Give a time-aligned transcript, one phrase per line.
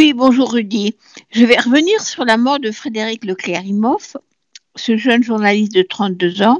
[0.00, 0.96] Oui, bonjour Rudy.
[1.30, 4.16] Je vais revenir sur la mort de Frédéric Leclerc-Imhoff,
[4.74, 6.58] ce jeune journaliste de 32 ans,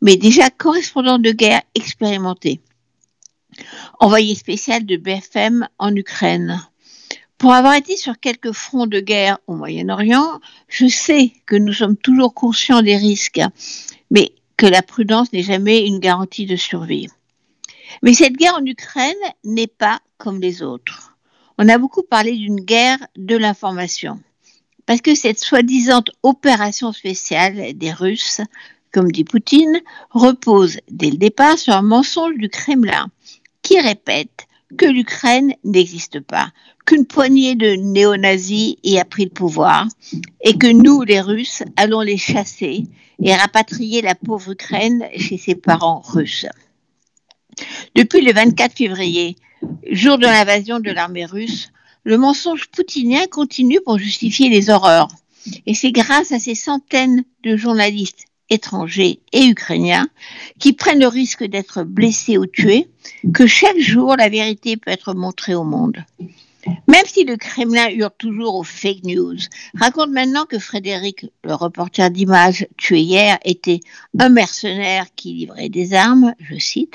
[0.00, 2.60] mais déjà correspondant de guerre expérimenté,
[4.00, 6.60] envoyé spécial de BFM en Ukraine.
[7.38, 11.96] Pour avoir été sur quelques fronts de guerre au Moyen-Orient, je sais que nous sommes
[11.96, 13.42] toujours conscients des risques,
[14.10, 17.06] mais que la prudence n'est jamais une garantie de survie.
[18.02, 19.14] Mais cette guerre en Ukraine
[19.44, 21.11] n'est pas comme les autres.
[21.64, 24.18] On a beaucoup parlé d'une guerre de l'information.
[24.84, 28.40] Parce que cette soi-disant opération spéciale des Russes,
[28.92, 29.80] comme dit Poutine,
[30.10, 33.12] repose dès le départ sur un mensonge du Kremlin
[33.62, 36.50] qui répète que l'Ukraine n'existe pas,
[36.84, 39.86] qu'une poignée de néo-nazis y a pris le pouvoir
[40.40, 42.86] et que nous, les Russes, allons les chasser
[43.22, 46.46] et rapatrier la pauvre Ukraine chez ses parents russes.
[47.94, 49.36] Depuis le 24 février,
[49.90, 51.70] jour de l'invasion de l'armée russe,
[52.04, 55.08] le mensonge poutinien continue pour justifier les horreurs.
[55.66, 60.08] Et c'est grâce à ces centaines de journalistes étrangers et ukrainiens
[60.58, 62.88] qui prennent le risque d'être blessés ou tués
[63.34, 66.04] que chaque jour la vérité peut être montrée au monde.
[66.86, 69.36] Même si le Kremlin hurle toujours aux fake news,
[69.74, 73.80] raconte maintenant que Frédéric, le reporter d'images tué hier, était
[74.18, 76.94] un mercenaire qui livrait des armes, je cite,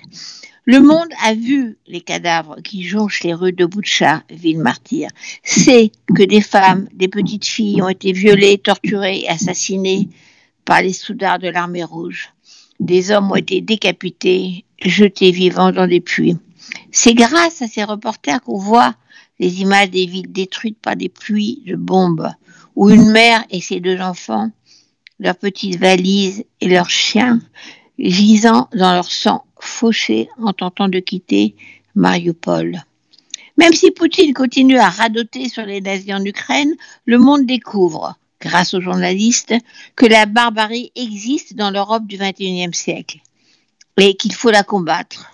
[0.67, 5.09] le monde a vu les cadavres qui jonchent les rues de Boucha, ville martyre.
[5.41, 10.09] Sait que des femmes, des petites filles ont été violées, torturées et assassinées
[10.65, 12.33] par les soudards de l'armée rouge.
[12.81, 16.37] Des hommes ont été décapités, jetés vivants dans des puits.
[16.91, 18.93] C'est grâce à ces reporters qu'on voit
[19.39, 22.29] les images des villes détruites par des pluies de bombes,
[22.75, 24.51] où une mère et ses deux enfants,
[25.17, 27.39] leurs petites valises et leurs chiens,
[27.99, 31.55] gisant dans leur sang fauché en tentant de quitter
[31.95, 32.83] Mariupol.
[33.57, 36.73] Même si Poutine continue à radoter sur les nazis en Ukraine,
[37.05, 39.55] le monde découvre, grâce aux journalistes,
[39.95, 43.19] que la barbarie existe dans l'Europe du XXIe siècle
[43.97, 45.31] et qu'il faut la combattre.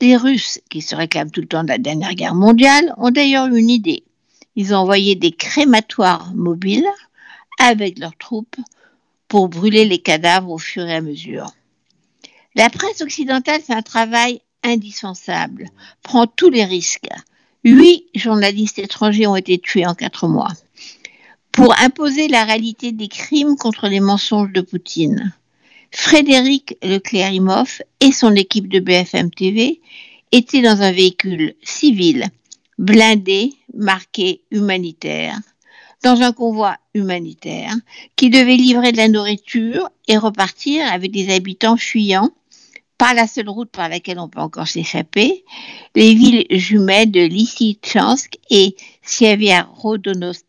[0.00, 3.46] Les Russes, qui se réclament tout le temps de la dernière guerre mondiale, ont d'ailleurs
[3.46, 4.02] une idée.
[4.56, 6.88] Ils ont envoyé des crématoires mobiles
[7.60, 8.56] avec leurs troupes
[9.28, 11.52] pour brûler les cadavres au fur et à mesure.
[12.54, 15.70] La presse occidentale fait un travail indispensable,
[16.02, 17.08] prend tous les risques.
[17.64, 20.52] Huit journalistes étrangers ont été tués en quatre mois
[21.50, 25.32] pour imposer la réalité des crimes contre les mensonges de Poutine.
[25.90, 29.80] Frédéric Leclerc-Imhoff et son équipe de BFM TV
[30.32, 32.26] étaient dans un véhicule civil,
[32.78, 35.38] blindé, marqué humanitaire,
[36.02, 37.74] dans un convoi humanitaire
[38.16, 42.30] qui devait livrer de la nourriture et repartir avec des habitants fuyants
[42.98, 45.44] pas la seule route par laquelle on peut encore s'échapper.
[45.94, 50.44] Les villes jumelles de Lysychansk et Sieverodonetsk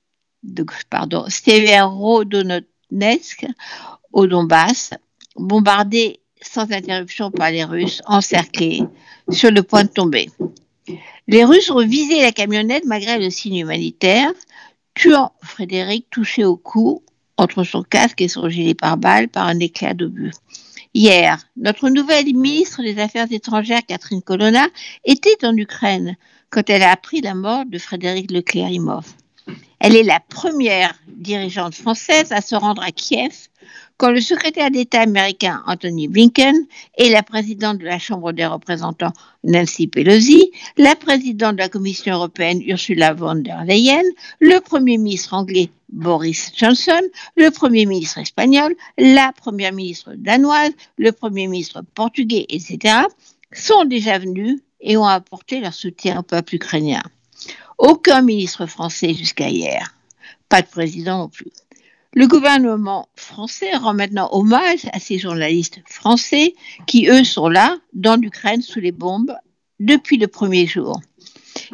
[4.11, 4.91] au Donbass,
[5.35, 8.83] bombardées sans interruption par les Russes, encerclées,
[9.29, 10.29] sur le point de tomber.
[11.27, 14.31] Les Russes ont visé la camionnette malgré le signe humanitaire,
[14.93, 17.01] tuant Frédéric touché au cou
[17.37, 20.31] entre son casque et son gilet pare-balles par un éclat d'obus.
[20.95, 24.67] Hier, notre nouvelle ministre des Affaires étrangères, Catherine Colonna,
[25.05, 26.17] était en Ukraine
[26.51, 29.15] quand elle a appris la mort de Frédéric Leclerc-Imhoff.
[29.79, 33.33] Elle est la première dirigeante française à se rendre à Kiev
[33.97, 36.55] quand le secrétaire d'État américain Anthony Blinken
[36.97, 42.13] et la présidente de la Chambre des représentants Nancy Pelosi, la présidente de la Commission
[42.13, 44.03] européenne Ursula von der Leyen,
[44.39, 47.01] le premier ministre anglais Boris Johnson,
[47.37, 52.95] le premier ministre espagnol, la première ministre danoise, le premier ministre portugais, etc.,
[53.51, 57.03] sont déjà venus et ont apporté leur soutien au peuple ukrainien.
[57.77, 59.95] Aucun ministre français jusqu'à hier.
[60.49, 61.51] Pas de président non plus.
[62.15, 66.55] Le gouvernement français rend maintenant hommage à ces journalistes français
[66.87, 69.35] qui, eux, sont là, dans l'Ukraine, sous les bombes,
[69.79, 70.99] depuis le premier jour.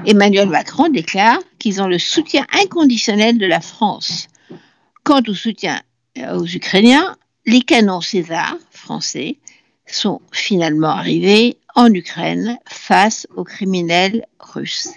[0.05, 4.27] Emmanuel Macron déclare qu'ils ont le soutien inconditionnel de la France.
[5.03, 5.81] Quant au soutien
[6.17, 9.37] euh, aux Ukrainiens, les canons César français
[9.85, 14.93] sont finalement arrivés en Ukraine face aux criminels russes.